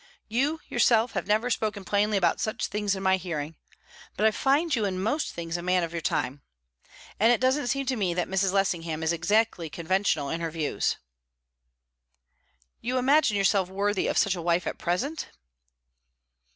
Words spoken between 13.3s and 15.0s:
yourself worthy of such a wife at